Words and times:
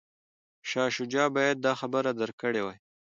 شاه 0.69 0.89
شجاع 0.95 1.27
باید 1.35 1.57
دا 1.65 1.73
خبره 1.79 2.11
درک 2.19 2.35
کړې 2.43 2.61
وای. 2.63 2.77